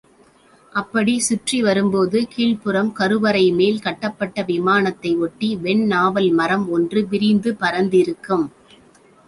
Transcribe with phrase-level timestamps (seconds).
[0.73, 8.47] அப்படிச் சுற்றி வரும்போது கீழ்ப்புறம் கருவறை மேல் கட்டப்பட்ட விமானத்தை ஒட்டி வெண்நாவல் மரம் ஒன்று விரிந்து பரந்திருக்கும்.